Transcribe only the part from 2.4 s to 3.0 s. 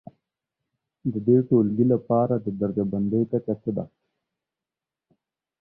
د درجه